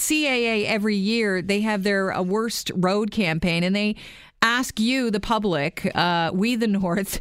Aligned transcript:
CAA 0.00 0.66
every 0.66 0.96
year 0.96 1.42
they 1.42 1.60
have 1.60 1.82
their 1.82 2.12
uh, 2.12 2.22
worst 2.22 2.70
road 2.74 3.10
campaign, 3.10 3.62
and 3.62 3.76
they 3.76 3.96
ask 4.42 4.80
you, 4.80 5.10
the 5.10 5.20
public, 5.20 5.90
uh, 5.94 6.30
we 6.32 6.56
the 6.56 6.66
North, 6.80 7.20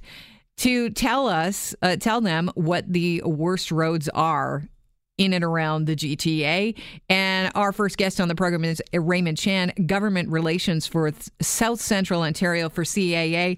to 0.57 0.89
tell 0.89 1.27
us, 1.27 1.75
uh, 1.81 1.95
tell 1.95 2.21
them 2.21 2.51
what 2.55 2.91
the 2.91 3.21
worst 3.23 3.71
roads 3.71 4.09
are 4.09 4.63
in 5.17 5.33
and 5.33 5.43
around 5.43 5.85
the 5.85 5.95
GTA. 5.95 6.75
And 7.09 7.51
our 7.53 7.71
first 7.71 7.97
guest 7.97 8.19
on 8.19 8.27
the 8.29 8.35
program 8.35 8.63
is 8.65 8.81
Raymond 8.93 9.37
Chan, 9.37 9.73
Government 9.85 10.29
Relations 10.29 10.87
for 10.87 11.11
South 11.41 11.81
Central 11.81 12.23
Ontario 12.23 12.69
for 12.69 12.83
CAA. 12.83 13.57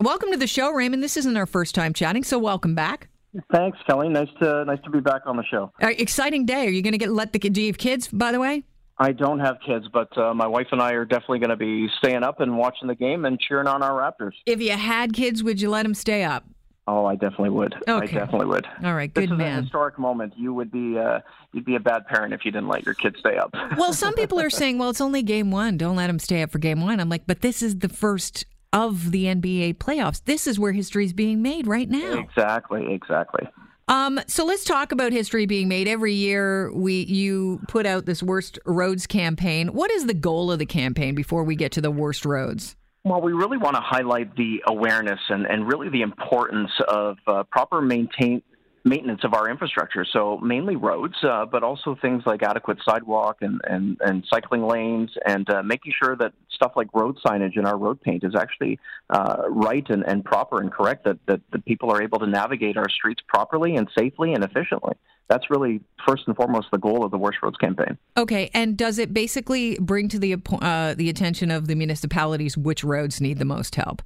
Welcome 0.00 0.30
to 0.30 0.38
the 0.38 0.46
show, 0.46 0.70
Raymond. 0.70 1.02
This 1.02 1.16
isn't 1.18 1.36
our 1.36 1.46
first 1.46 1.74
time 1.74 1.92
chatting, 1.92 2.24
so 2.24 2.38
welcome 2.38 2.74
back. 2.74 3.09
Thanks, 3.52 3.78
Kelly. 3.86 4.08
Nice 4.08 4.28
to 4.40 4.64
nice 4.64 4.80
to 4.84 4.90
be 4.90 5.00
back 5.00 5.22
on 5.26 5.36
the 5.36 5.44
show. 5.44 5.72
Exciting 5.80 6.46
day. 6.46 6.66
Are 6.66 6.70
you 6.70 6.82
going 6.82 6.92
to 6.92 6.98
get 6.98 7.10
let 7.10 7.32
the 7.32 7.38
do 7.38 7.60
you 7.60 7.68
have 7.68 7.78
kids? 7.78 8.08
By 8.08 8.32
the 8.32 8.40
way, 8.40 8.64
I 8.98 9.12
don't 9.12 9.40
have 9.40 9.56
kids, 9.64 9.86
but 9.92 10.16
uh, 10.18 10.34
my 10.34 10.46
wife 10.46 10.66
and 10.72 10.82
I 10.82 10.92
are 10.92 11.04
definitely 11.04 11.38
going 11.38 11.50
to 11.50 11.56
be 11.56 11.88
staying 11.98 12.22
up 12.22 12.40
and 12.40 12.58
watching 12.58 12.88
the 12.88 12.94
game 12.94 13.24
and 13.24 13.40
cheering 13.40 13.66
on 13.66 13.82
our 13.82 13.92
Raptors. 13.92 14.32
If 14.46 14.60
you 14.60 14.72
had 14.72 15.12
kids, 15.12 15.42
would 15.42 15.60
you 15.60 15.70
let 15.70 15.84
them 15.84 15.94
stay 15.94 16.24
up? 16.24 16.44
Oh, 16.86 17.06
I 17.06 17.14
definitely 17.14 17.50
would. 17.50 17.74
Okay. 17.86 17.92
I 17.92 18.20
definitely 18.20 18.46
would. 18.46 18.66
All 18.84 18.94
right, 18.94 19.12
good 19.12 19.24
this 19.24 19.30
is 19.30 19.38
man. 19.38 19.58
a 19.60 19.62
historic 19.62 19.96
moment. 19.96 20.32
You 20.36 20.52
would 20.54 20.72
be 20.72 20.98
uh, 20.98 21.20
you'd 21.52 21.64
be 21.64 21.76
a 21.76 21.80
bad 21.80 22.06
parent 22.06 22.34
if 22.34 22.44
you 22.44 22.50
didn't 22.50 22.68
let 22.68 22.84
your 22.84 22.94
kids 22.94 23.16
stay 23.20 23.36
up. 23.36 23.54
well, 23.76 23.92
some 23.92 24.14
people 24.14 24.40
are 24.40 24.50
saying, 24.50 24.78
well, 24.78 24.90
it's 24.90 25.00
only 25.00 25.22
game 25.22 25.52
one. 25.52 25.76
Don't 25.76 25.94
let 25.94 26.08
them 26.08 26.18
stay 26.18 26.42
up 26.42 26.50
for 26.50 26.58
game 26.58 26.80
one. 26.80 26.98
I'm 26.98 27.08
like, 27.08 27.28
but 27.28 27.42
this 27.42 27.62
is 27.62 27.78
the 27.78 27.88
first 27.88 28.44
of 28.72 29.10
the 29.10 29.24
NBA 29.24 29.74
playoffs. 29.78 30.22
This 30.24 30.46
is 30.46 30.58
where 30.58 30.72
history 30.72 31.04
is 31.04 31.12
being 31.12 31.42
made 31.42 31.66
right 31.66 31.88
now. 31.88 32.18
Exactly. 32.18 32.92
Exactly. 32.92 33.48
Um, 33.88 34.20
so 34.28 34.44
let's 34.44 34.64
talk 34.64 34.92
about 34.92 35.10
history 35.10 35.46
being 35.46 35.66
made. 35.66 35.88
Every 35.88 36.14
year, 36.14 36.72
we 36.72 37.04
you 37.06 37.60
put 37.66 37.86
out 37.86 38.06
this 38.06 38.22
worst 38.22 38.56
roads 38.64 39.08
campaign. 39.08 39.68
What 39.68 39.90
is 39.90 40.06
the 40.06 40.14
goal 40.14 40.52
of 40.52 40.60
the 40.60 40.66
campaign 40.66 41.16
before 41.16 41.42
we 41.42 41.56
get 41.56 41.72
to 41.72 41.80
the 41.80 41.90
worst 41.90 42.24
roads? 42.24 42.76
Well, 43.02 43.20
we 43.20 43.32
really 43.32 43.56
want 43.56 43.74
to 43.74 43.82
highlight 43.82 44.36
the 44.36 44.62
awareness 44.66 45.18
and, 45.28 45.46
and 45.46 45.66
really 45.66 45.88
the 45.88 46.02
importance 46.02 46.70
of 46.86 47.16
uh, 47.26 47.42
proper 47.50 47.80
maintain, 47.80 48.42
maintenance 48.84 49.22
of 49.24 49.34
our 49.34 49.48
infrastructure. 49.48 50.04
So 50.10 50.38
mainly 50.38 50.76
roads, 50.76 51.16
uh, 51.22 51.46
but 51.46 51.62
also 51.62 51.96
things 52.00 52.22
like 52.26 52.42
adequate 52.42 52.78
sidewalk 52.84 53.38
and, 53.40 53.60
and, 53.64 53.98
and 54.00 54.24
cycling 54.32 54.62
lanes 54.62 55.10
and 55.26 55.48
uh, 55.50 55.62
making 55.62 55.92
sure 56.02 56.16
that 56.16 56.32
stuff 56.50 56.72
like 56.76 56.88
road 56.94 57.18
signage 57.24 57.56
and 57.56 57.66
our 57.66 57.76
road 57.76 58.00
paint 58.00 58.24
is 58.24 58.34
actually 58.34 58.78
uh, 59.10 59.42
right 59.48 59.88
and, 59.90 60.04
and 60.06 60.24
proper 60.24 60.60
and 60.60 60.72
correct, 60.72 61.04
that, 61.04 61.18
that, 61.26 61.40
that 61.52 61.64
people 61.64 61.90
are 61.90 62.02
able 62.02 62.18
to 62.18 62.26
navigate 62.26 62.76
our 62.76 62.88
streets 62.88 63.22
properly 63.28 63.76
and 63.76 63.88
safely 63.96 64.32
and 64.32 64.44
efficiently 64.44 64.94
that's 65.30 65.48
really 65.48 65.80
first 66.06 66.24
and 66.26 66.36
foremost 66.36 66.66
the 66.72 66.78
goal 66.78 67.04
of 67.04 67.12
the 67.12 67.16
Worst 67.16 67.38
Roads 67.40 67.56
campaign. 67.56 67.96
Okay, 68.16 68.50
and 68.52 68.76
does 68.76 68.98
it 68.98 69.14
basically 69.14 69.78
bring 69.80 70.08
to 70.08 70.18
the 70.18 70.36
uh, 70.60 70.94
the 70.94 71.08
attention 71.08 71.52
of 71.52 71.68
the 71.68 71.76
municipalities 71.76 72.58
which 72.58 72.82
roads 72.82 73.20
need 73.20 73.38
the 73.38 73.44
most 73.44 73.76
help? 73.76 74.02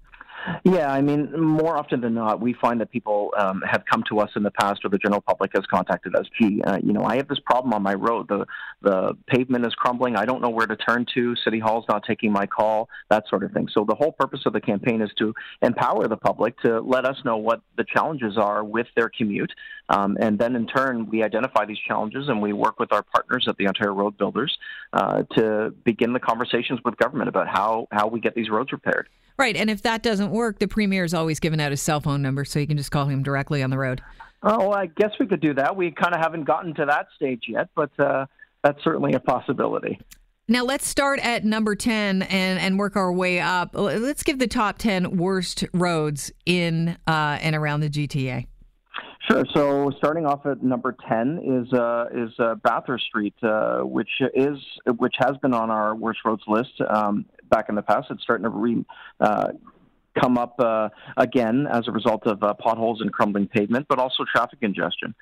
Yeah, 0.65 0.93
I 0.93 1.01
mean, 1.01 1.33
more 1.41 1.79
often 1.79 2.01
than 2.01 2.15
not, 2.15 2.41
we 2.41 2.53
find 2.55 2.81
that 2.81 2.91
people 2.91 3.33
um, 3.37 3.63
have 3.63 3.85
come 3.91 4.05
to 4.09 4.21
us 4.21 4.31
in 4.37 4.43
the 4.43 4.51
past, 4.51 4.85
or 4.85 4.91
the 4.91 4.99
general 4.99 5.21
public 5.21 5.53
has 5.55 5.65
contacted 5.67 6.15
us. 6.15 6.27
Gee, 6.39 6.63
uh, 6.63 6.79
you 6.83 6.93
know, 6.93 7.05
I 7.05 7.17
have 7.17 7.29
this 7.29 7.39
problem 7.39 7.73
on 7.73 7.83
my 7.83 7.95
road. 7.95 8.29
The 8.29 8.47
the 8.83 9.17
pavement 9.27 9.65
is 9.67 9.75
crumbling. 9.75 10.17
I 10.17 10.25
don't 10.25 10.43
know 10.43 10.51
where 10.51 10.67
to 10.67 10.77
turn 10.77 11.07
to. 11.15 11.35
City 11.37 11.59
Hall's 11.59 11.87
not 11.89 12.05
taking 12.07 12.31
my 12.31 12.47
call. 12.47 12.89
That 13.09 13.25
sort 13.29 13.43
of 13.43 13.53
thing. 13.53 13.69
So 13.73 13.85
the 13.85 13.95
whole 13.95 14.13
purpose 14.13 14.41
of 14.45 14.53
the 14.53 14.61
campaign 14.61 15.01
is 15.01 15.11
to 15.19 15.35
empower 15.63 16.09
the 16.09 16.17
public 16.17 16.59
to 16.61 16.81
let 16.81 17.07
us 17.07 17.17
know 17.25 17.39
what 17.39 17.63
the 17.77 17.85
challenges 17.85 18.37
are 18.37 18.63
with 18.63 18.87
their 18.97 19.09
commute, 19.09 19.53
um, 19.89 20.19
and 20.21 20.39
then 20.39 20.57
in 20.57 20.67
turn 20.67 21.09
we 21.09 21.23
identify 21.23 21.65
these 21.65 21.79
challenges 21.87 22.29
and 22.29 22.43
we 22.43 22.53
work 22.53 22.79
with 22.79 22.93
our 22.93 23.03
partners 23.03 23.47
at 23.49 23.57
the 23.57 23.67
Ontario 23.67 23.95
Road 23.95 24.19
Builders 24.19 24.57
uh, 24.93 25.23
to 25.37 25.73
begin 25.85 26.13
the 26.13 26.21
conversations 26.21 26.81
with 26.85 26.97
government 26.99 27.29
about 27.29 27.49
how 27.49 27.89
how 27.91 28.09
we 28.09 28.21
get 28.21 28.35
these 28.35 28.51
roads 28.51 28.73
repaired. 28.73 29.09
Right, 29.37 29.57
and 29.57 29.69
if 29.69 29.83
that 29.83 30.03
doesn't 30.03 30.31
work, 30.31 30.59
the 30.61 30.69
premier 30.69 31.05
is 31.05 31.13
always 31.13 31.41
given 31.41 31.59
out 31.59 31.73
his 31.73 31.83
cell 31.83 32.01
phone 32.01 32.23
number, 32.23 32.45
so 32.45 32.61
you 32.61 32.67
can 32.67 32.77
just 32.77 32.91
call 32.91 33.07
him 33.07 33.23
directly 33.23 33.63
on 33.63 33.71
the 33.71 33.79
road. 33.79 34.01
Oh, 34.43 34.71
I 34.71 34.87
guess 34.87 35.11
we 35.19 35.27
could 35.27 35.41
do 35.41 35.55
that. 35.55 35.75
We 35.75 35.91
kind 35.91 36.15
of 36.15 36.21
haven't 36.21 36.45
gotten 36.45 36.75
to 36.75 36.85
that 36.87 37.09
stage 37.17 37.45
yet, 37.49 37.69
but 37.75 37.91
uh, 37.99 38.27
that's 38.63 38.83
certainly 38.85 39.15
a 39.15 39.21
possibility. 39.21 39.99
Now 40.47 40.65
let's 40.65 40.87
start 40.87 41.21
at 41.21 41.45
number 41.45 41.75
10 41.75 42.23
and, 42.23 42.59
and 42.61 42.79
work 42.79 42.97
our 42.97 43.11
way 43.11 43.41
up. 43.41 43.71
Let's 43.73 44.23
give 44.23 44.39
the 44.39 44.47
top 44.47 44.77
10 44.77 45.17
worst 45.17 45.65
roads 45.73 46.31
in 46.45 46.99
uh, 47.07 47.39
and 47.41 47.57
around 47.57 47.81
the 47.81 47.89
GTA. 47.89 48.47
Sure. 49.31 49.43
So 49.55 49.91
starting 49.97 50.27
off 50.27 50.45
at 50.45 50.63
number 50.63 50.95
ten 51.09 51.39
is 51.39 51.73
uh, 51.73 52.07
is 52.13 52.31
uh, 52.39 52.57
Bathurst 52.57 53.07
Street, 53.07 53.35
uh, 53.43 53.79
which 53.79 54.11
is 54.35 54.59
which 54.99 55.15
has 55.19 55.39
been 55.41 55.55
on 55.55 55.71
our 55.71 55.95
worst 55.95 56.21
roads 56.27 56.43
list. 56.47 56.73
Um, 56.87 57.25
back 57.55 57.69
in 57.69 57.75
the 57.75 57.83
past. 57.83 58.09
It's 58.11 58.23
starting 58.23 58.45
to 58.45 58.51
re, 58.51 58.85
uh, 59.21 59.53
come 60.21 60.39
up 60.39 60.59
uh, 60.59 60.89
again 61.17 61.67
as 61.71 61.89
a 61.89 61.93
result 61.93 62.27
of 62.27 62.43
uh, 62.43 62.55
potholes 62.55 63.01
and 63.01 63.13
crumbling 63.13 63.49
pavement, 63.49 63.87
but 63.89 63.99
also 63.99 64.25
traffic 64.25 64.61
congestion. 64.61 65.15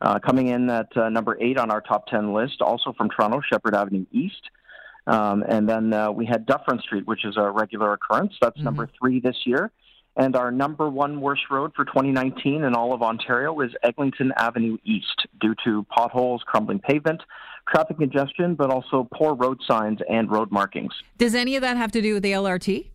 Uh, 0.00 0.18
coming 0.18 0.48
in 0.48 0.70
at 0.70 0.96
uh, 0.96 1.08
number 1.08 1.36
eight 1.40 1.58
on 1.58 1.70
our 1.70 1.80
top 1.80 2.06
10 2.06 2.32
list, 2.32 2.62
also 2.62 2.92
from 2.96 3.10
Toronto, 3.10 3.40
Sheppard 3.40 3.74
Avenue 3.74 4.06
East. 4.12 4.50
Um, 5.06 5.44
and 5.46 5.68
then 5.68 5.92
uh, 5.92 6.10
we 6.10 6.24
had 6.24 6.46
Dufferin 6.46 6.80
Street, 6.80 7.06
which 7.06 7.24
is 7.24 7.36
a 7.36 7.50
regular 7.50 7.92
occurrence. 7.92 8.32
That's 8.40 8.56
mm-hmm. 8.56 8.64
number 8.64 8.88
three 8.98 9.20
this 9.20 9.36
year. 9.44 9.70
And 10.16 10.34
our 10.36 10.50
number 10.50 10.88
one 10.88 11.20
worst 11.20 11.42
road 11.50 11.72
for 11.74 11.84
2019 11.84 12.64
in 12.64 12.74
all 12.74 12.92
of 12.92 13.02
Ontario 13.02 13.58
is 13.60 13.70
Eglinton 13.82 14.32
Avenue 14.36 14.76
East 14.84 15.26
due 15.40 15.54
to 15.64 15.84
potholes, 15.84 16.42
crumbling 16.46 16.80
pavement, 16.80 17.22
traffic 17.68 17.98
congestion, 17.98 18.54
but 18.54 18.70
also 18.70 19.08
poor 19.14 19.34
road 19.34 19.60
signs 19.66 20.00
and 20.08 20.30
road 20.30 20.50
markings. 20.50 20.92
Does 21.18 21.34
any 21.34 21.56
of 21.56 21.62
that 21.62 21.76
have 21.76 21.92
to 21.92 22.02
do 22.02 22.14
with 22.14 22.22
the 22.22 22.32
LRT? 22.32 22.88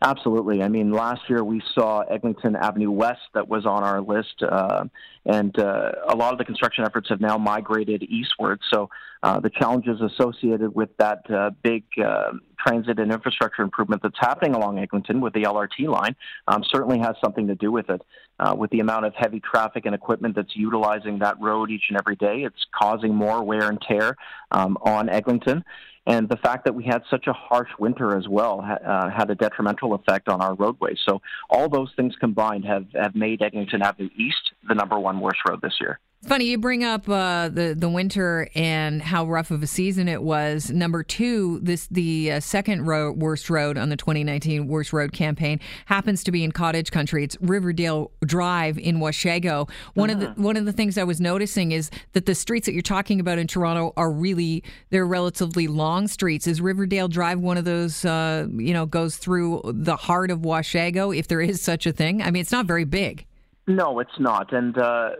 Absolutely. 0.00 0.62
I 0.62 0.68
mean, 0.68 0.92
last 0.92 1.22
year 1.28 1.42
we 1.42 1.60
saw 1.74 2.02
Eglinton 2.02 2.54
Avenue 2.54 2.90
West 2.90 3.20
that 3.34 3.48
was 3.48 3.66
on 3.66 3.82
our 3.82 4.00
list, 4.00 4.42
uh, 4.48 4.84
and 5.26 5.58
uh, 5.58 5.92
a 6.08 6.14
lot 6.14 6.32
of 6.32 6.38
the 6.38 6.44
construction 6.44 6.84
efforts 6.84 7.08
have 7.08 7.20
now 7.20 7.36
migrated 7.36 8.04
eastward. 8.04 8.60
So 8.72 8.88
uh, 9.22 9.40
the 9.40 9.50
challenges 9.50 10.00
associated 10.00 10.74
with 10.74 10.90
that 10.98 11.28
uh, 11.30 11.50
big 11.62 11.84
uh, 12.02 12.32
transit 12.58 12.98
and 12.98 13.12
infrastructure 13.12 13.62
improvement 13.62 14.02
that's 14.02 14.18
happening 14.18 14.54
along 14.54 14.78
Eglinton 14.78 15.20
with 15.20 15.32
the 15.32 15.42
LRT 15.42 15.88
line 15.88 16.14
um, 16.46 16.62
certainly 16.72 16.98
has 16.98 17.14
something 17.22 17.46
to 17.46 17.54
do 17.54 17.72
with 17.72 17.88
it. 17.90 18.02
Uh, 18.40 18.54
with 18.56 18.70
the 18.70 18.78
amount 18.78 19.04
of 19.04 19.12
heavy 19.16 19.40
traffic 19.40 19.84
and 19.84 19.96
equipment 19.96 20.36
that's 20.36 20.54
utilizing 20.54 21.18
that 21.18 21.40
road 21.40 21.70
each 21.70 21.84
and 21.88 21.98
every 21.98 22.14
day, 22.14 22.44
it's 22.44 22.64
causing 22.72 23.12
more 23.12 23.42
wear 23.42 23.68
and 23.68 23.80
tear 23.82 24.16
um, 24.52 24.78
on 24.82 25.08
Eglinton. 25.08 25.64
And 26.06 26.26
the 26.28 26.36
fact 26.36 26.64
that 26.64 26.74
we 26.74 26.84
had 26.84 27.02
such 27.10 27.26
a 27.26 27.34
harsh 27.34 27.68
winter 27.78 28.16
as 28.16 28.26
well 28.28 28.60
uh, 28.60 29.10
had 29.10 29.30
a 29.30 29.34
detrimental 29.34 29.92
effect 29.94 30.28
on 30.28 30.40
our 30.40 30.54
roadways. 30.54 30.98
So 31.06 31.20
all 31.50 31.68
those 31.68 31.92
things 31.96 32.14
combined 32.18 32.64
have, 32.64 32.86
have 32.94 33.14
made 33.14 33.42
Eglinton 33.42 33.82
Avenue 33.82 34.08
East 34.16 34.52
the 34.66 34.74
number 34.74 34.98
one 34.98 35.20
worst 35.20 35.40
road 35.46 35.60
this 35.60 35.74
year. 35.80 36.00
It's 36.20 36.26
funny 36.26 36.46
you 36.46 36.58
bring 36.58 36.82
up 36.82 37.08
uh, 37.08 37.48
the 37.48 37.76
the 37.78 37.88
winter 37.88 38.48
and 38.56 39.00
how 39.00 39.24
rough 39.24 39.52
of 39.52 39.62
a 39.62 39.68
season 39.68 40.08
it 40.08 40.20
was. 40.20 40.68
Number 40.68 41.04
two, 41.04 41.60
this 41.60 41.86
the 41.92 42.32
uh, 42.32 42.40
second 42.40 42.86
road, 42.86 43.18
worst 43.18 43.48
road 43.48 43.78
on 43.78 43.88
the 43.88 43.96
2019 43.96 44.66
worst 44.66 44.92
road 44.92 45.12
campaign 45.12 45.60
happens 45.86 46.24
to 46.24 46.32
be 46.32 46.42
in 46.42 46.50
cottage 46.50 46.90
country. 46.90 47.22
It's 47.22 47.36
Riverdale 47.40 48.10
Drive 48.26 48.78
in 48.78 48.98
Washago. 48.98 49.70
One 49.94 50.10
uh-huh. 50.10 50.30
of 50.30 50.34
the 50.34 50.42
one 50.42 50.56
of 50.56 50.64
the 50.64 50.72
things 50.72 50.98
I 50.98 51.04
was 51.04 51.20
noticing 51.20 51.70
is 51.70 51.88
that 52.14 52.26
the 52.26 52.34
streets 52.34 52.66
that 52.66 52.72
you're 52.72 52.82
talking 52.82 53.20
about 53.20 53.38
in 53.38 53.46
Toronto 53.46 53.92
are 53.96 54.10
really 54.10 54.64
they're 54.90 55.06
relatively 55.06 55.68
long 55.68 56.08
streets. 56.08 56.48
Is 56.48 56.60
Riverdale 56.60 57.06
Drive 57.06 57.38
one 57.38 57.58
of 57.58 57.64
those? 57.64 58.04
Uh, 58.04 58.48
you 58.56 58.72
know, 58.72 58.86
goes 58.86 59.18
through 59.18 59.62
the 59.66 59.94
heart 59.94 60.32
of 60.32 60.40
Washago, 60.40 61.16
if 61.16 61.28
there 61.28 61.40
is 61.40 61.62
such 61.62 61.86
a 61.86 61.92
thing. 61.92 62.22
I 62.22 62.32
mean, 62.32 62.40
it's 62.40 62.50
not 62.50 62.66
very 62.66 62.84
big. 62.84 63.24
No, 63.68 64.00
it's 64.00 64.18
not, 64.18 64.52
and 64.52 64.76
uh, 64.78 65.10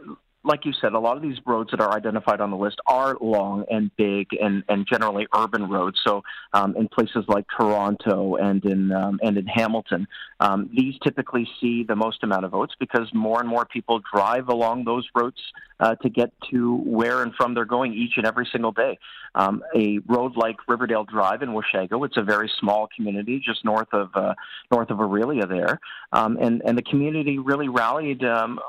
like 0.44 0.64
you 0.64 0.72
said, 0.80 0.92
a 0.92 0.98
lot 0.98 1.16
of 1.16 1.22
these 1.22 1.38
roads 1.44 1.70
that 1.72 1.80
are 1.80 1.92
identified 1.92 2.40
on 2.40 2.50
the 2.50 2.56
list 2.56 2.78
are 2.86 3.16
long 3.20 3.64
and 3.70 3.90
big 3.96 4.28
and, 4.40 4.62
and 4.68 4.86
generally 4.86 5.26
urban 5.34 5.68
roads. 5.68 5.98
So 6.06 6.22
um, 6.52 6.76
in 6.76 6.88
places 6.88 7.24
like 7.28 7.44
Toronto 7.54 8.36
and 8.36 8.64
in 8.64 8.92
um, 8.92 9.18
and 9.22 9.36
in 9.36 9.46
Hamilton, 9.46 10.06
um, 10.40 10.70
these 10.74 10.94
typically 11.02 11.48
see 11.60 11.82
the 11.82 11.96
most 11.96 12.22
amount 12.22 12.44
of 12.44 12.52
votes 12.52 12.74
because 12.78 13.08
more 13.12 13.40
and 13.40 13.48
more 13.48 13.64
people 13.66 14.00
drive 14.12 14.48
along 14.48 14.84
those 14.84 15.06
roads 15.14 15.40
uh, 15.80 15.96
to 15.96 16.08
get 16.08 16.32
to 16.50 16.76
where 16.84 17.22
and 17.22 17.34
from 17.34 17.54
they're 17.54 17.64
going 17.64 17.92
each 17.92 18.16
and 18.16 18.26
every 18.26 18.48
single 18.50 18.72
day. 18.72 18.98
Um, 19.34 19.62
a 19.74 19.98
road 20.06 20.36
like 20.36 20.56
Riverdale 20.68 21.04
Drive 21.04 21.42
in 21.42 21.50
Washago, 21.50 22.06
it's 22.06 22.16
a 22.16 22.22
very 22.22 22.50
small 22.60 22.88
community 22.94 23.42
just 23.44 23.64
north 23.64 23.92
of 23.92 24.10
uh, 24.14 24.34
north 24.70 24.90
of 24.90 24.98
Orillia 24.98 25.48
there, 25.48 25.80
um, 26.12 26.38
and 26.40 26.62
and 26.64 26.78
the 26.78 26.82
community 26.82 27.38
really 27.38 27.68
rallied 27.68 28.24
um, 28.24 28.60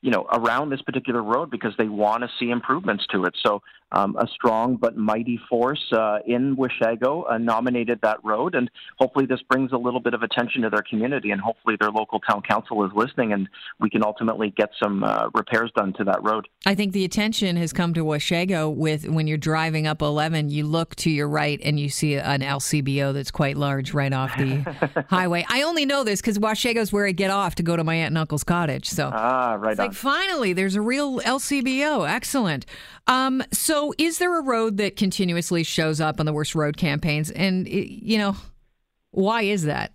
you 0.00 0.10
know, 0.10 0.26
around 0.32 0.70
this 0.70 0.82
particular 0.82 1.22
road 1.22 1.50
because 1.50 1.72
they 1.76 1.88
want 1.88 2.22
to 2.22 2.28
see 2.38 2.50
improvements 2.50 3.04
to 3.12 3.24
it. 3.24 3.34
So 3.44 3.62
um, 3.92 4.16
a 4.16 4.26
strong 4.28 4.76
but 4.76 4.96
mighty 4.96 5.40
force 5.48 5.82
uh, 5.92 6.18
in 6.26 6.56
Washago 6.56 7.24
uh, 7.30 7.38
nominated 7.38 8.00
that 8.02 8.18
road, 8.22 8.54
and 8.54 8.70
hopefully 8.98 9.26
this 9.26 9.40
brings 9.48 9.72
a 9.72 9.76
little 9.76 10.00
bit 10.00 10.14
of 10.14 10.22
attention 10.22 10.62
to 10.62 10.70
their 10.70 10.82
community, 10.82 11.30
and 11.30 11.40
hopefully 11.40 11.76
their 11.80 11.90
local 11.90 12.20
town 12.20 12.42
council 12.42 12.84
is 12.84 12.90
listening, 12.94 13.32
and 13.32 13.48
we 13.80 13.88
can 13.88 14.04
ultimately 14.04 14.50
get 14.50 14.70
some 14.82 15.02
uh, 15.04 15.28
repairs 15.34 15.70
done 15.74 15.94
to 15.94 16.04
that 16.04 16.22
road. 16.22 16.46
I 16.66 16.74
think 16.74 16.92
the 16.92 17.04
attention 17.04 17.56
has 17.56 17.72
come 17.72 17.94
to 17.94 18.04
Washago 18.04 18.72
with 18.72 19.08
when 19.08 19.26
you're 19.26 19.38
driving 19.38 19.86
up 19.86 20.02
11, 20.02 20.50
you 20.50 20.66
look 20.66 20.94
to 20.96 21.10
your 21.10 21.28
right 21.28 21.58
and 21.64 21.80
you 21.80 21.88
see 21.88 22.16
an 22.16 22.42
LCBO 22.42 23.14
that's 23.14 23.30
quite 23.30 23.56
large 23.56 23.94
right 23.94 24.12
off 24.12 24.36
the 24.36 25.04
highway. 25.08 25.46
I 25.48 25.62
only 25.62 25.86
know 25.86 26.04
this 26.04 26.20
because 26.20 26.38
Washago's 26.38 26.92
where 26.92 27.06
I 27.06 27.12
get 27.12 27.30
off 27.30 27.54
to 27.56 27.62
go 27.62 27.74
to 27.76 27.84
my 27.84 27.94
aunt 27.94 28.08
and 28.08 28.18
uncle's 28.18 28.44
cottage. 28.44 28.88
So 28.88 29.10
ah, 29.12 29.56
right. 29.58 29.76
Like 29.88 29.96
finally, 29.96 30.52
there's 30.52 30.76
a 30.76 30.80
real 30.80 31.20
LCBO. 31.20 32.08
Excellent. 32.08 32.66
Um, 33.06 33.42
so, 33.52 33.92
is 33.98 34.18
there 34.18 34.38
a 34.38 34.42
road 34.42 34.76
that 34.78 34.96
continuously 34.96 35.64
shows 35.64 36.00
up 36.00 36.20
on 36.20 36.26
the 36.26 36.32
worst 36.32 36.54
road 36.54 36.76
campaigns? 36.76 37.30
And 37.30 37.68
you 37.68 38.18
know, 38.18 38.36
why 39.10 39.42
is 39.42 39.64
that? 39.64 39.92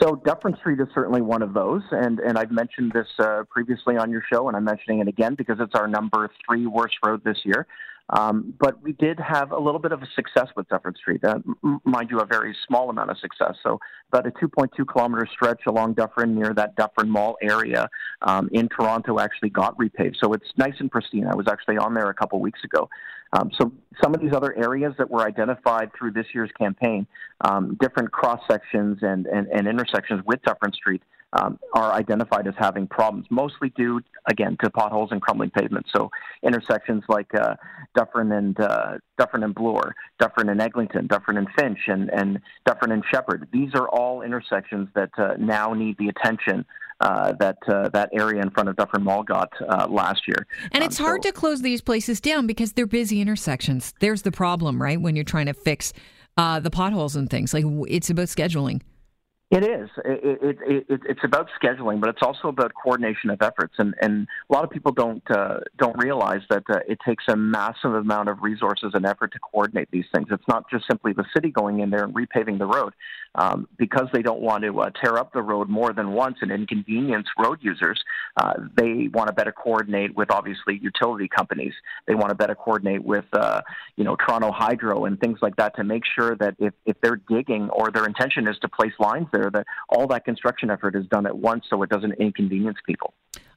So 0.00 0.16
Dufferin 0.16 0.56
Street 0.56 0.80
is 0.80 0.88
certainly 0.94 1.20
one 1.20 1.42
of 1.42 1.52
those, 1.52 1.82
and 1.90 2.20
and 2.20 2.38
I've 2.38 2.50
mentioned 2.50 2.92
this 2.92 3.08
uh, 3.18 3.42
previously 3.50 3.96
on 3.96 4.10
your 4.10 4.22
show, 4.32 4.48
and 4.48 4.56
I'm 4.56 4.64
mentioning 4.64 5.00
it 5.00 5.08
again 5.08 5.34
because 5.34 5.58
it's 5.60 5.74
our 5.74 5.86
number 5.86 6.30
three 6.46 6.66
worst 6.66 6.94
road 7.04 7.22
this 7.22 7.38
year. 7.44 7.66
Um, 8.10 8.54
but 8.58 8.82
we 8.82 8.92
did 8.92 9.20
have 9.20 9.52
a 9.52 9.58
little 9.58 9.78
bit 9.78 9.92
of 9.92 10.02
a 10.02 10.06
success 10.14 10.48
with 10.56 10.68
Dufferin 10.68 10.94
Street. 10.96 11.24
Uh, 11.24 11.38
m- 11.64 11.80
mind 11.84 12.10
you, 12.10 12.18
a 12.20 12.26
very 12.26 12.56
small 12.66 12.90
amount 12.90 13.10
of 13.10 13.18
success. 13.18 13.54
So 13.62 13.78
about 14.12 14.26
a 14.26 14.30
2.2 14.32 14.86
kilometer 14.88 15.28
stretch 15.32 15.62
along 15.66 15.94
Dufferin 15.94 16.34
near 16.34 16.52
that 16.54 16.74
Dufferin 16.74 17.08
Mall 17.08 17.36
area 17.40 17.88
um, 18.22 18.50
in 18.52 18.68
Toronto 18.68 19.20
actually 19.20 19.50
got 19.50 19.76
repaved. 19.78 20.16
So 20.22 20.32
it's 20.32 20.46
nice 20.56 20.74
and 20.80 20.90
pristine. 20.90 21.26
I 21.26 21.36
was 21.36 21.46
actually 21.46 21.78
on 21.78 21.94
there 21.94 22.10
a 22.10 22.14
couple 22.14 22.40
weeks 22.40 22.64
ago. 22.64 22.88
Um, 23.32 23.50
so 23.56 23.72
some 24.02 24.12
of 24.12 24.20
these 24.20 24.32
other 24.32 24.56
areas 24.56 24.92
that 24.98 25.08
were 25.08 25.24
identified 25.24 25.90
through 25.96 26.10
this 26.12 26.26
year's 26.34 26.50
campaign, 26.58 27.06
um, 27.42 27.76
different 27.80 28.10
cross 28.10 28.40
sections 28.50 28.98
and, 29.02 29.26
and, 29.26 29.46
and 29.48 29.68
intersections 29.68 30.22
with 30.26 30.42
Dufferin 30.42 30.72
Street, 30.72 31.02
um, 31.32 31.58
are 31.74 31.92
identified 31.92 32.46
as 32.46 32.54
having 32.58 32.86
problems, 32.86 33.26
mostly 33.30 33.70
due, 33.76 34.00
again, 34.28 34.56
to 34.62 34.70
potholes 34.70 35.10
and 35.12 35.22
crumbling 35.22 35.50
pavements. 35.50 35.90
So 35.94 36.10
intersections 36.42 37.04
like 37.08 37.32
uh, 37.34 37.54
Dufferin 37.94 38.32
and 38.32 38.58
uh, 38.60 38.98
Dufferin 39.18 39.44
and 39.44 39.54
Bloor, 39.54 39.94
Dufferin 40.18 40.48
and 40.48 40.60
Eglinton, 40.60 41.06
Dufferin 41.06 41.36
and 41.36 41.48
Finch, 41.58 41.78
and, 41.86 42.10
and 42.10 42.40
Dufferin 42.66 42.92
and 42.92 43.04
Sheppard. 43.12 43.48
These 43.52 43.70
are 43.74 43.88
all 43.88 44.22
intersections 44.22 44.88
that 44.94 45.10
uh, 45.18 45.34
now 45.38 45.72
need 45.72 45.96
the 45.98 46.08
attention 46.08 46.64
uh, 47.00 47.32
that 47.40 47.56
uh, 47.66 47.88
that 47.90 48.10
area 48.12 48.42
in 48.42 48.50
front 48.50 48.68
of 48.68 48.76
Dufferin 48.76 49.02
Mall 49.02 49.22
got 49.22 49.50
uh, 49.66 49.86
last 49.88 50.22
year. 50.26 50.46
And 50.72 50.84
it's 50.84 51.00
um, 51.00 51.06
hard 51.06 51.24
so, 51.24 51.30
to 51.30 51.32
close 51.32 51.62
these 51.62 51.80
places 51.80 52.20
down 52.20 52.46
because 52.46 52.74
they're 52.74 52.86
busy 52.86 53.20
intersections. 53.20 53.94
There's 54.00 54.22
the 54.22 54.32
problem, 54.32 54.80
right? 54.82 55.00
When 55.00 55.16
you're 55.16 55.24
trying 55.24 55.46
to 55.46 55.54
fix 55.54 55.94
uh, 56.36 56.60
the 56.60 56.70
potholes 56.70 57.16
and 57.16 57.30
things, 57.30 57.54
like 57.54 57.64
it's 57.88 58.10
about 58.10 58.26
scheduling. 58.26 58.82
It 59.50 59.64
is. 59.64 59.90
It, 60.04 60.38
it, 60.62 60.86
it, 60.88 61.00
it's 61.08 61.24
about 61.24 61.48
scheduling, 61.60 62.00
but 62.00 62.08
it's 62.08 62.22
also 62.22 62.46
about 62.46 62.72
coordination 62.80 63.30
of 63.30 63.42
efforts. 63.42 63.74
And, 63.78 63.96
and 64.00 64.28
a 64.48 64.52
lot 64.52 64.62
of 64.62 64.70
people 64.70 64.92
don't 64.92 65.28
uh, 65.28 65.58
don't 65.76 65.98
realize 65.98 66.42
that 66.50 66.62
uh, 66.70 66.78
it 66.86 66.98
takes 67.04 67.24
a 67.26 67.34
massive 67.34 67.94
amount 67.94 68.28
of 68.28 68.42
resources 68.42 68.92
and 68.94 69.04
effort 69.04 69.32
to 69.32 69.40
coordinate 69.40 69.90
these 69.90 70.04
things. 70.14 70.28
It's 70.30 70.46
not 70.46 70.70
just 70.70 70.86
simply 70.86 71.12
the 71.14 71.24
city 71.34 71.50
going 71.50 71.80
in 71.80 71.90
there 71.90 72.04
and 72.04 72.14
repaving 72.14 72.58
the 72.58 72.66
road 72.66 72.92
um, 73.34 73.68
because 73.78 74.08
they 74.12 74.22
don't 74.22 74.40
want 74.40 74.64
to 74.64 74.80
uh, 74.80 74.90
tear 74.90 75.18
up 75.18 75.32
the 75.32 75.42
road 75.42 75.68
more 75.68 75.92
than 75.92 76.12
once 76.12 76.38
and 76.40 76.50
inconvenience 76.50 77.26
road 77.38 77.58
users. 77.60 78.00
Uh, 78.36 78.54
they 78.76 79.08
want 79.12 79.28
to 79.28 79.32
better 79.32 79.52
coordinate 79.52 80.14
with 80.16 80.30
obviously 80.30 80.78
utility 80.82 81.28
companies. 81.28 81.72
They 82.06 82.14
want 82.14 82.30
to 82.30 82.34
better 82.34 82.54
coordinate 82.54 83.04
with 83.04 83.24
uh, 83.32 83.62
you 83.96 84.04
know 84.04 84.16
Toronto 84.16 84.50
Hydro 84.52 85.04
and 85.04 85.20
things 85.20 85.38
like 85.42 85.56
that 85.56 85.76
to 85.76 85.84
make 85.84 86.02
sure 86.04 86.36
that 86.36 86.54
if, 86.58 86.74
if 86.86 87.00
they're 87.00 87.20
digging 87.28 87.70
or 87.70 87.90
their 87.90 88.06
intention 88.06 88.48
is 88.48 88.58
to 88.58 88.68
place 88.68 88.92
lines 88.98 89.28
there, 89.32 89.50
that 89.52 89.66
all 89.88 90.06
that 90.08 90.24
construction 90.24 90.70
effort 90.70 90.96
is 90.96 91.06
done 91.06 91.26
at 91.26 91.36
once 91.36 91.64
so 91.70 91.82
it 91.82 91.90
doesn't 91.90 92.14
inconvenience 92.14 92.78
people. 92.86 93.14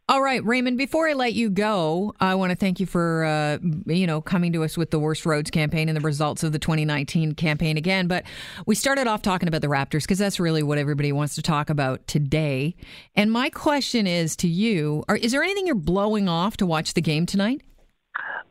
All 0.10 0.22
right, 0.22 0.44
Raymond. 0.44 0.78
Before 0.78 1.08
I 1.08 1.14
let 1.14 1.34
you 1.34 1.50
go, 1.50 2.14
I 2.20 2.36
want 2.36 2.50
to 2.50 2.58
thank 2.58 2.82
you 2.82 2.86
for 2.86 3.24
uh, 3.24 3.58
you 3.86 4.06
know 4.06 4.20
coming 4.20 4.52
to 4.52 4.66
us 4.66 4.78
with 4.78 4.92
the 4.92 5.00
worst 5.00 5.26
roads 5.26 5.50
campaign 5.50 5.88
and 5.88 5.96
the 5.96 6.02
results 6.02 6.44
of 6.44 6.52
the 6.52 6.60
2019 6.60 7.36
campaign 7.36 7.78
again. 7.78 8.08
But 8.08 8.26
we 8.66 8.76
started 8.76 9.08
off 9.08 9.22
talking 9.22 9.48
about 9.48 9.62
the 9.62 9.68
Raptors 9.68 10.02
because 10.02 10.18
that's 10.18 10.42
really 10.42 10.62
what 10.62 10.78
everybody 10.78 11.14
wants 11.14 11.36
to 11.36 11.42
talk 11.42 11.70
about 11.70 12.06
today. 12.06 12.76
And 13.16 13.32
my 13.32 13.50
question 13.50 14.06
is 14.06 14.36
to 14.38 14.48
you: 14.50 15.06
are, 15.08 15.16
Is 15.16 15.32
there 15.32 15.42
anything 15.42 15.66
you're 15.66 15.76
blowing 15.76 16.28
off 16.28 16.58
to 16.58 16.66
watch 16.66 16.96
the 16.96 17.02
game 17.02 17.26
tonight? 17.26 17.62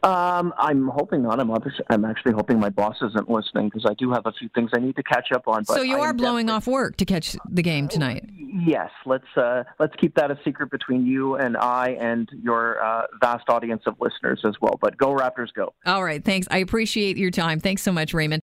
Um, 0.02 0.52
I'm 0.58 0.88
hoping 0.88 1.22
not. 1.22 1.38
I'm, 1.38 1.50
I'm 1.88 2.04
actually 2.04 2.32
hoping 2.32 2.58
my 2.58 2.70
boss 2.70 2.96
isn't 3.02 3.30
listening 3.30 3.68
because 3.68 3.86
I 3.88 3.94
do 3.94 4.10
have 4.12 4.26
a 4.26 4.32
few 4.32 4.48
things 4.54 4.70
I 4.74 4.80
need 4.80 4.96
to 4.96 5.02
catch 5.02 5.30
up 5.32 5.46
on. 5.46 5.64
so 5.64 5.82
you 5.82 5.98
are 5.98 6.12
blowing 6.12 6.50
off 6.50 6.66
work 6.66 6.96
to 6.96 7.04
catch 7.04 7.36
the 7.48 7.62
game 7.62 7.86
tonight. 7.88 8.28
Yes, 8.36 8.90
let's 9.06 9.36
uh, 9.36 9.62
let's 9.78 9.94
keep 9.96 10.14
that 10.16 10.30
a 10.30 10.38
secret 10.44 10.70
between 10.70 11.06
you 11.06 11.36
and 11.36 11.56
I 11.56 11.96
and 12.00 12.28
your 12.42 12.82
uh, 12.82 13.06
vast 13.20 13.48
audience 13.48 13.82
of 13.86 13.96
listeners 14.00 14.42
as 14.44 14.54
well. 14.60 14.78
But 14.80 14.96
go 14.96 15.14
Raptors, 15.14 15.52
go! 15.54 15.72
All 15.86 16.02
right, 16.02 16.22
thanks. 16.22 16.48
I 16.50 16.58
appreciate 16.58 17.16
your 17.16 17.30
time. 17.30 17.60
Thanks 17.60 17.82
so 17.82 17.92
much, 17.92 18.12
Raymond. 18.12 18.40